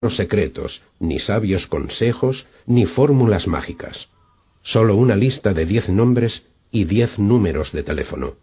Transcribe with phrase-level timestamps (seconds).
[0.00, 4.08] Secretos, ni sabios consejos, ni fórmulas mágicas.
[4.62, 8.34] Solo una lista de diez nombres y diez números de teléfono.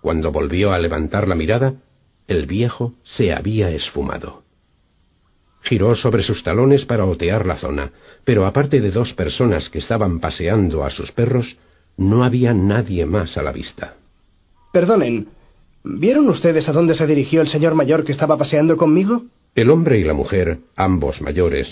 [0.00, 1.74] Cuando volvió a levantar la mirada,
[2.28, 4.44] el viejo se había esfumado.
[5.62, 7.90] Giró sobre sus talones para otear la zona,
[8.24, 11.56] pero aparte de dos personas que estaban paseando a sus perros,
[11.96, 13.96] no había nadie más a la vista.
[14.72, 15.30] Perdonen,
[15.82, 19.24] ¿vieron ustedes a dónde se dirigió el señor mayor que estaba paseando conmigo?
[19.56, 21.66] El hombre y la mujer, ambos mayores,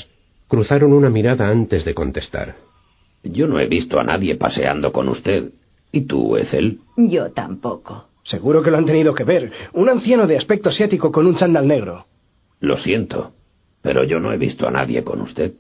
[0.48, 2.56] cruzaron una mirada antes de contestar.
[3.22, 5.52] Yo no he visto a nadie paseando con usted.
[5.92, 6.78] ¿Y tú, Ethel?
[6.96, 8.08] Yo tampoco.
[8.24, 9.52] Seguro que lo han tenido que ver.
[9.74, 12.06] Un anciano de aspecto asiático con un chándal negro.
[12.58, 13.32] Lo siento,
[13.82, 15.52] pero yo no he visto a nadie con usted.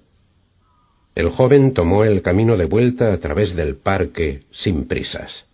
[1.14, 5.44] El joven tomó el camino de vuelta a través del parque sin prisas.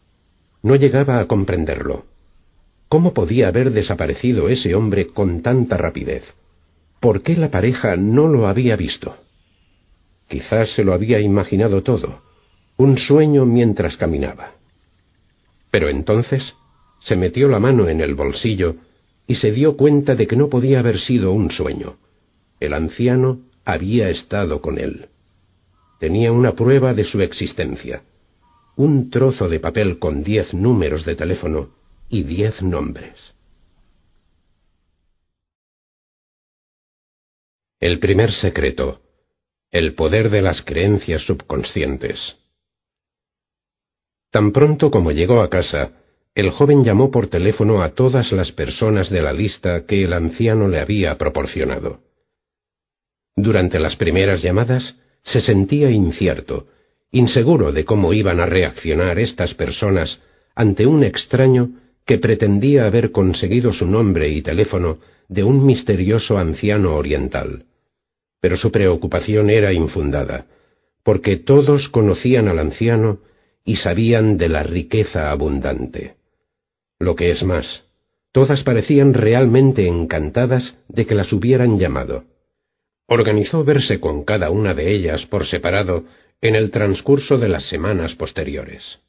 [0.63, 2.05] No llegaba a comprenderlo.
[2.89, 6.23] ¿Cómo podía haber desaparecido ese hombre con tanta rapidez?
[7.01, 9.17] ¿Por qué la pareja no lo había visto?
[10.29, 12.23] Quizás se lo había imaginado todo,
[12.77, 14.53] un sueño mientras caminaba.
[15.71, 16.55] Pero entonces
[17.01, 18.77] se metió la mano en el bolsillo
[19.27, 21.97] y se dio cuenta de que no podía haber sido un sueño.
[22.59, 25.09] El anciano había estado con él.
[25.99, 28.03] Tenía una prueba de su existencia.
[28.77, 31.71] Un trozo de papel con diez números de teléfono
[32.09, 33.15] y diez nombres.
[37.81, 39.01] El primer secreto.
[39.71, 42.19] El poder de las creencias subconscientes.
[44.31, 45.93] Tan pronto como llegó a casa,
[46.35, 50.69] el joven llamó por teléfono a todas las personas de la lista que el anciano
[50.69, 52.03] le había proporcionado.
[53.35, 56.67] Durante las primeras llamadas se sentía incierto,
[57.13, 60.21] inseguro de cómo iban a reaccionar estas personas
[60.55, 61.71] ante un extraño
[62.05, 64.99] que pretendía haber conseguido su nombre y teléfono
[65.29, 67.65] de un misterioso anciano oriental.
[68.41, 70.47] Pero su preocupación era infundada,
[71.03, 73.21] porque todos conocían al anciano
[73.65, 76.17] y sabían de la riqueza abundante.
[76.99, 77.85] Lo que es más,
[78.33, 82.25] todas parecían realmente encantadas de que las hubieran llamado
[83.11, 86.05] organizó verse con cada una de ellas por separado
[86.41, 89.01] en el transcurso de las semanas posteriores.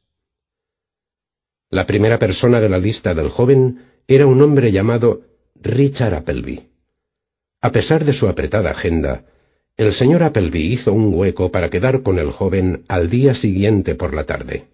[1.70, 5.22] La primera persona de la lista del joven era un hombre llamado
[5.56, 6.71] Richard Appleby.
[7.62, 9.24] A pesar de su apretada agenda,
[9.78, 14.16] el señor Appleby hizo un hueco para quedar con el joven al día siguiente por
[14.16, 14.66] la tarde.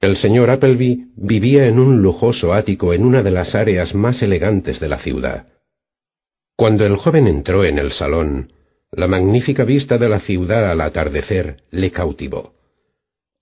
[0.00, 4.80] El señor Appleby vivía en un lujoso ático en una de las áreas más elegantes
[4.80, 5.46] de la ciudad.
[6.56, 8.52] Cuando el joven entró en el salón,
[8.92, 12.54] la magnífica vista de la ciudad al atardecer le cautivó.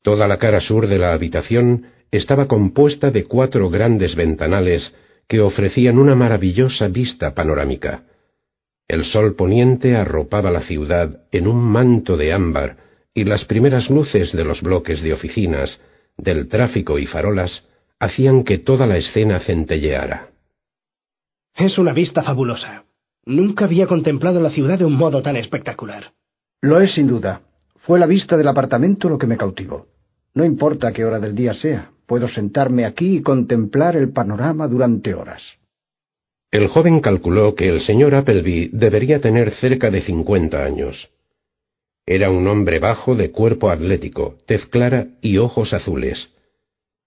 [0.03, 4.93] Toda la cara sur de la habitación estaba compuesta de cuatro grandes ventanales
[5.27, 8.05] que ofrecían una maravillosa vista panorámica.
[8.89, 12.79] El sol poniente arropaba la ciudad en un manto de ámbar
[13.13, 15.79] y las primeras luces de los bloques de oficinas,
[16.17, 17.65] del tráfico y farolas
[18.01, 20.29] hacían que toda la escena centelleara.
[21.55, 22.85] Es una vista fabulosa.
[23.27, 26.13] Nunca había contemplado la ciudad de un modo tan espectacular.
[26.63, 27.43] Lo es sin duda.
[27.81, 29.87] Fue la vista del apartamento lo que me cautivó.
[30.35, 35.15] No importa qué hora del día sea, puedo sentarme aquí y contemplar el panorama durante
[35.15, 35.43] horas.
[36.51, 41.11] El joven calculó que el señor Appleby debería tener cerca de cincuenta años.
[42.07, 46.31] Era un hombre bajo de cuerpo atlético, tez clara y ojos azules.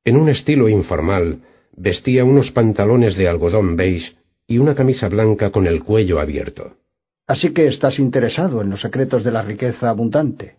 [0.05, 1.39] En un estilo informal,
[1.75, 4.15] vestía unos pantalones de algodón beige
[4.45, 6.77] y una camisa blanca con el cuello abierto.
[7.25, 10.57] Así que estás interesado en los secretos de la riqueza abundante.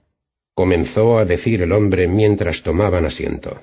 [0.55, 3.61] Comenzó a decir el hombre mientras tomaban asiento.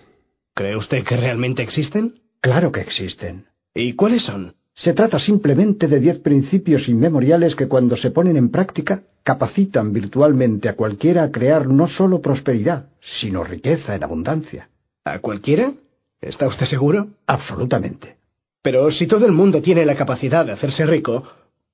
[0.56, 2.22] ¿Cree usted que realmente existen?
[2.40, 3.48] Claro que existen.
[3.74, 4.56] ¿Y cuáles son?
[4.82, 10.70] Se trata simplemente de diez principios inmemoriales que cuando se ponen en práctica capacitan virtualmente
[10.70, 12.86] a cualquiera a crear no solo prosperidad,
[13.20, 14.70] sino riqueza en abundancia.
[15.04, 15.74] ¿A cualquiera?
[16.22, 17.08] ¿Está usted seguro?
[17.28, 18.16] Absolutamente.
[18.62, 21.24] Pero si todo el mundo tiene la capacidad de hacerse rico,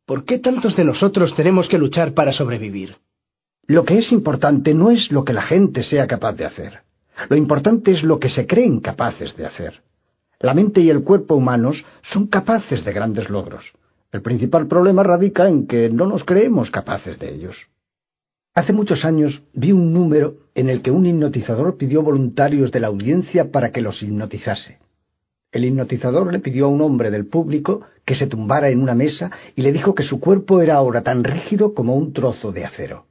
[0.08, 2.96] ¿por qué tantos de nosotros tenemos que luchar para sobrevivir?
[3.68, 6.80] Lo que es importante no es lo que la gente sea capaz de hacer.
[7.30, 9.82] Lo importante es lo que se creen capaces de hacer.
[10.46, 13.66] La mente y el cuerpo humanos son capaces de grandes logros.
[14.12, 17.56] El principal problema radica en que no nos creemos capaces de ellos.
[18.54, 22.90] Hace muchos años vi un número en el que un hipnotizador pidió voluntarios de la
[22.90, 24.78] audiencia para que los hipnotizase.
[25.52, 29.32] El hipnotizador le pidió a un hombre del público que se tumbara en una mesa
[29.56, 33.08] y le dijo que su cuerpo era ahora tan rígido como un trozo de acero.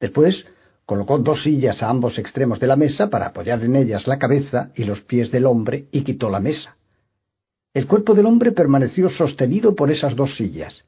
[0.00, 0.44] Después
[0.86, 4.70] colocó dos sillas a ambos extremos de la mesa para apoyar en ellas la cabeza
[4.74, 6.76] y los pies del hombre y quitó la mesa.
[7.74, 10.84] El cuerpo del hombre permaneció sostenido por esas dos sillas,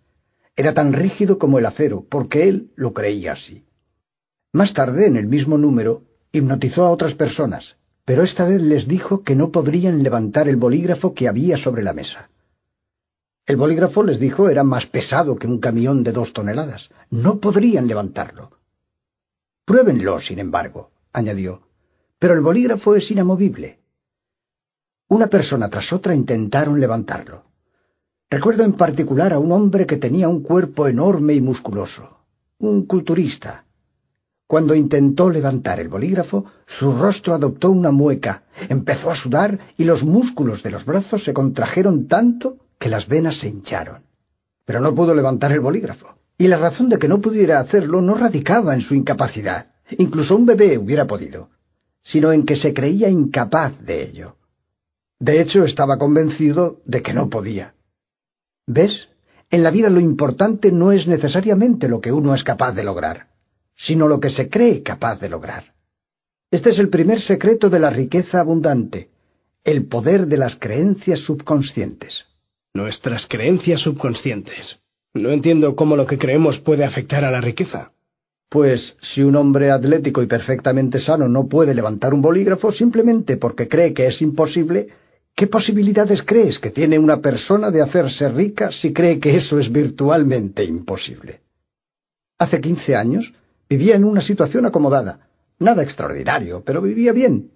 [0.59, 3.63] era tan rígido como el acero, porque él lo creía así.
[4.53, 6.03] Más tarde, en el mismo número,
[6.33, 11.15] hipnotizó a otras personas, pero esta vez les dijo que no podrían levantar el bolígrafo
[11.15, 12.31] que había sobre la mesa.
[13.47, 16.91] El bolígrafo, les dijo, era más pesado que un camión de dos toneladas.
[17.09, 18.58] No podrían levantarlo.
[19.69, 21.61] Pruébenlo, sin embargo, añadió.
[22.19, 23.81] Pero el bolígrafo es inamovible.
[25.09, 27.43] Una persona tras otra intentaron levantarlo.
[28.31, 32.21] Recuerdo en particular a un hombre que tenía un cuerpo enorme y musculoso,
[32.61, 33.65] un culturista.
[34.47, 36.47] Cuando intentó levantar el bolígrafo,
[36.79, 41.35] su rostro adoptó una mueca, empezó a sudar y los músculos de los brazos se
[41.35, 44.01] contrajeron tanto que las venas se hincharon.
[44.65, 46.18] Pero no pudo levantar el bolígrafo.
[46.39, 50.47] Y la razón de que no pudiera hacerlo no radicaba en su incapacidad, incluso un
[50.47, 51.51] bebé hubiera podido,
[52.03, 54.37] sino en que se creía incapaz de ello.
[55.19, 57.75] De hecho, estaba convencido de que no podía.
[58.67, 59.09] ¿Ves?
[59.51, 63.27] En la vida lo importante no es necesariamente lo que uno es capaz de lograr,
[63.75, 65.73] sino lo que se cree capaz de lograr.
[66.51, 69.09] Este es el primer secreto de la riqueza abundante,
[69.65, 72.27] el poder de las creencias subconscientes.
[72.75, 74.79] Nuestras creencias subconscientes.
[75.15, 77.93] No entiendo cómo lo que creemos puede afectar a la riqueza.
[78.49, 83.69] Pues si un hombre atlético y perfectamente sano no puede levantar un bolígrafo simplemente porque
[83.69, 84.89] cree que es imposible,
[85.39, 89.71] ¿Qué posibilidades crees que tiene una persona de hacerse rica si cree que eso es
[89.71, 91.43] virtualmente imposible?
[92.39, 93.33] Hace quince años
[93.71, 95.29] vivía en una situación acomodada.
[95.61, 97.53] Nada extraordinario, pero vivía bien.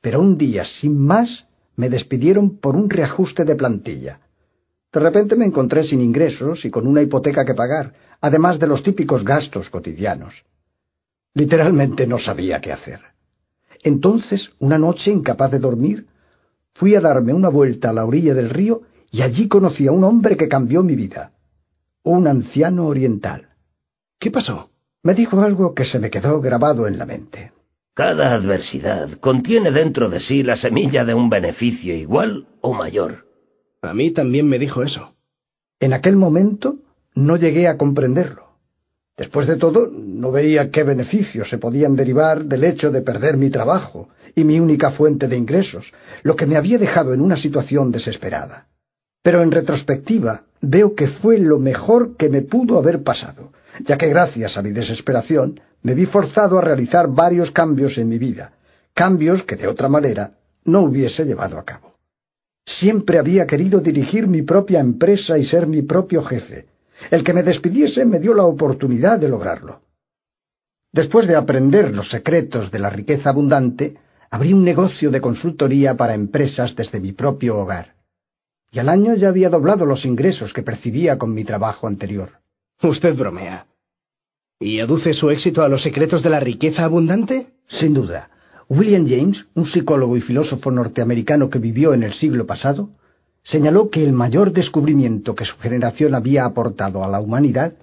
[0.00, 1.46] Pero un día, sin más,
[1.76, 4.20] me despidieron por un reajuste de plantilla.
[4.92, 8.82] De repente me encontré sin ingresos y con una hipoteca que pagar, además de los
[8.82, 10.34] típicos gastos cotidianos.
[11.34, 13.00] Literalmente no sabía qué hacer.
[13.82, 16.06] Entonces, una noche, incapaz de dormir,
[16.74, 20.04] fui a darme una vuelta a la orilla del río y allí conocí a un
[20.04, 21.32] hombre que cambió mi vida.
[22.02, 23.48] Un anciano oriental.
[24.18, 24.70] ¿Qué pasó?
[25.02, 27.52] Me dijo algo que se me quedó grabado en la mente.
[27.94, 33.27] Cada adversidad contiene dentro de sí la semilla de un beneficio igual o mayor.
[33.82, 35.14] A mí también me dijo eso.
[35.80, 36.76] En aquel momento
[37.14, 38.48] no llegué a comprenderlo.
[39.16, 43.50] Después de todo, no veía qué beneficios se podían derivar del hecho de perder mi
[43.50, 45.84] trabajo y mi única fuente de ingresos,
[46.22, 48.66] lo que me había dejado en una situación desesperada.
[49.22, 53.52] Pero en retrospectiva veo que fue lo mejor que me pudo haber pasado,
[53.84, 58.18] ya que gracias a mi desesperación me vi forzado a realizar varios cambios en mi
[58.18, 58.52] vida,
[58.94, 60.32] cambios que de otra manera
[60.64, 61.87] no hubiese llevado a cabo.
[62.68, 66.66] Siempre había querido dirigir mi propia empresa y ser mi propio jefe,
[67.10, 69.80] el que me despidiese me dio la oportunidad de lograrlo.
[70.92, 73.96] Después de aprender los secretos de la riqueza abundante,
[74.30, 77.94] abrí un negocio de consultoría para empresas desde mi propio hogar.
[78.70, 82.32] Y al año ya había doblado los ingresos que percibía con mi trabajo anterior.
[82.82, 83.66] Usted bromea.
[84.60, 87.48] ¿Y aduce su éxito a los secretos de la riqueza abundante?
[87.80, 88.28] Sin duda.
[88.68, 92.90] William James, un psicólogo y filósofo norteamericano que vivió en el siglo pasado,
[93.42, 97.74] señaló que el mayor descubrimiento que su generación había aportado a la humanidad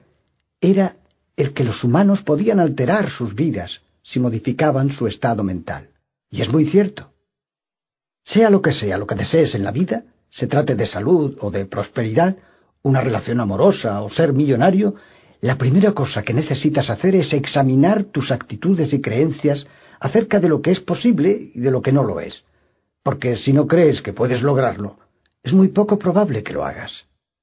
[0.61, 0.97] era
[1.35, 5.89] el que los humanos podían alterar sus vidas si modificaban su estado mental.
[6.29, 7.11] Y es muy cierto.
[8.23, 11.49] Sea lo que sea lo que desees en la vida, se trate de salud o
[11.49, 12.35] de prosperidad,
[12.83, 14.95] una relación amorosa o ser millonario,
[15.41, 19.65] la primera cosa que necesitas hacer es examinar tus actitudes y creencias
[19.99, 22.43] acerca de lo que es posible y de lo que no lo es.
[23.03, 24.97] Porque si no crees que puedes lograrlo,
[25.43, 26.91] es muy poco probable que lo hagas.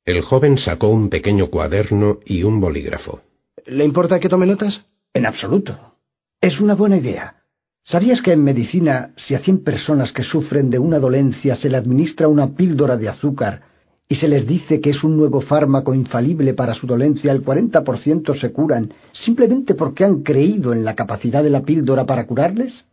[0.04, 3.20] El joven sacó un pequeño cuaderno y un bolígrafo.
[3.66, 4.84] ¿Le importa que tome notas?
[5.14, 5.94] En absoluto.
[6.40, 7.36] Es una buena idea.
[7.84, 11.76] ¿Sabías que en medicina, si a cien personas que sufren de una dolencia se le
[11.76, 13.71] administra una píldora de azúcar
[14.12, 18.38] y se les dice que es un nuevo fármaco infalible para su dolencia, el 40%
[18.38, 22.84] se curan simplemente porque han creído en la capacidad de la píldora para curarles?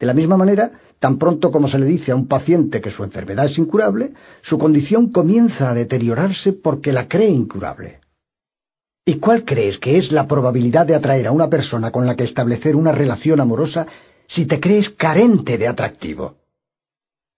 [0.00, 3.04] De la misma manera, tan pronto como se le dice a un paciente que su
[3.04, 8.00] enfermedad es incurable, su condición comienza a deteriorarse porque la cree incurable.
[9.04, 12.24] ¿Y cuál crees que es la probabilidad de atraer a una persona con la que
[12.24, 13.86] establecer una relación amorosa
[14.26, 16.41] si te crees carente de atractivo?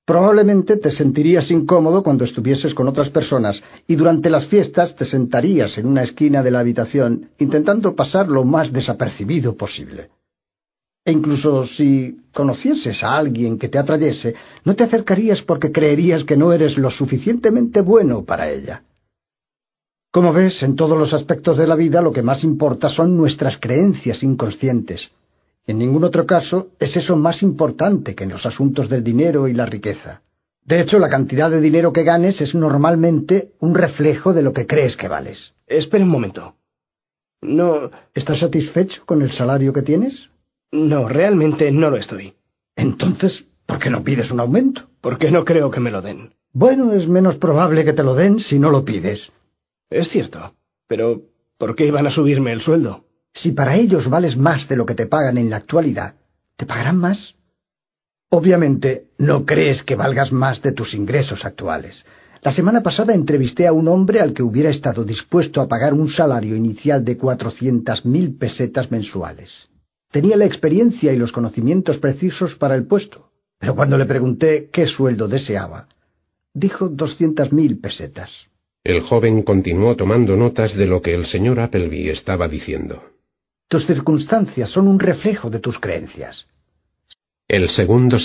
[0.07, 5.79] Probablemente te sentirías incómodo cuando estuvieses con otras personas y durante las fiestas te sentarías
[5.79, 10.11] en una esquina de la habitación intentando pasar lo más desapercibido posible.
[11.07, 14.35] E incluso si conocieses a alguien que te atrayese,
[14.65, 18.83] no te acercarías porque creerías que no eres lo suficientemente bueno para ella.
[20.11, 23.59] Como ves, en todos los aspectos de la vida lo que más importa son nuestras
[23.59, 25.11] creencias inconscientes.
[25.67, 29.55] En ningún otro caso es eso más importante que en los asuntos del dinero y
[29.55, 30.23] la riqueza.
[30.65, 34.67] De hecho, la cantidad de dinero que ganes es normalmente un reflejo de lo que
[34.67, 35.53] crees que vales.
[35.67, 36.55] Espera un momento.
[37.43, 37.91] No.
[38.15, 40.29] ¿Estás satisfecho con el salario que tienes?
[40.73, 42.35] No, realmente no lo estoy.
[42.77, 44.89] Entonces, ¿por qué no pides un aumento?
[45.01, 46.33] Porque no creo que me lo den.
[46.53, 49.21] Bueno, es menos probable que te lo den si no lo pides.
[49.91, 50.55] Es cierto.
[50.89, 51.23] Pero,
[51.59, 53.04] ¿por qué iban a subirme el sueldo?
[53.35, 56.15] Si para ellos vales más de lo que te pagan en la actualidad,
[56.57, 57.35] ¿te pagarán más?
[58.31, 62.05] Obviamente, no crees que valgas más de tus ingresos actuales.
[62.43, 66.09] La semana pasada entrevisté a un hombre al que hubiera estado dispuesto a pagar un
[66.09, 69.51] salario inicial de cuatrocientas mil pesetas mensuales.
[70.11, 74.87] Tenía la experiencia y los conocimientos precisos para el puesto, pero cuando le pregunté qué
[74.87, 75.89] sueldo deseaba,
[76.53, 78.31] dijo doscientas mil pesetas.
[78.85, 83.14] El joven continuó tomando notas de lo que el señor Appleby estaba diciendo.
[83.69, 86.47] Tus circunstancias son un reflejo de tus creencias.
[87.49, 88.19] El segundo